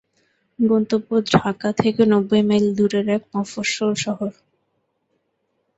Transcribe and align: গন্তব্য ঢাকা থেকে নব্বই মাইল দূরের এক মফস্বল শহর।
গন্তব্য 0.59 1.09
ঢাকা 1.33 1.69
থেকে 1.81 2.01
নব্বই 2.11 2.43
মাইল 2.49 2.65
দূরের 2.77 3.07
এক 3.15 3.23
মফস্বল 3.33 3.91
শহর। 4.03 4.31